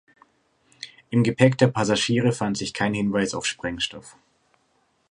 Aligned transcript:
Im 1.11 1.21
Gepäck 1.23 1.59
der 1.59 1.67
Passagiere 1.67 2.31
fand 2.31 2.57
sich 2.57 2.73
kein 2.73 2.95
Hinweis 2.95 3.35
auf 3.35 3.45
Sprengstoff. 3.45 4.15